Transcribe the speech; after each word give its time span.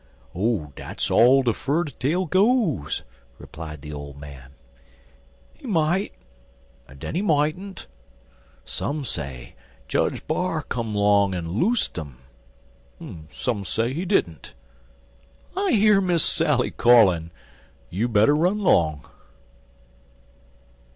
"Dat's 0.75 1.11
all 1.11 1.43
de 1.43 1.53
fur 1.53 1.83
de 1.83 1.91
tale 1.91 2.25
goes," 2.25 3.03
replied 3.37 3.83
the 3.83 3.93
old 3.93 4.19
man. 4.19 4.49
"He 5.53 5.67
mout, 5.67 6.09
an 6.87 6.97
den 6.97 7.09
agin 7.09 7.13
he 7.15 7.21
moutent. 7.21 7.85
Some 8.65 9.05
say 9.05 9.53
Judge 9.87 10.25
B'ar 10.25 10.63
come 10.67 10.95
'long 10.95 11.35
en 11.35 11.49
loosed 11.51 11.99
'im 11.99 12.17
some 13.31 13.63
say 13.63 13.93
he 13.93 14.05
didn't. 14.05 14.55
I 15.55 15.73
hear 15.73 16.01
Miss 16.01 16.23
Sally 16.25 16.71
callin'. 16.71 17.29
You 17.91 18.07
better 18.07 18.35
run 18.35 18.57
'long." 18.57 19.05